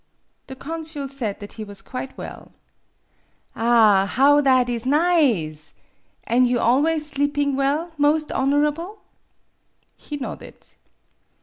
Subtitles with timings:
[0.47, 2.53] The consul said that he was quite well."
[3.55, 5.75] Ah, bow that is nize!
[6.23, 9.03] An' you always sleeping well, most honorable?"
[10.07, 10.69] He nodded.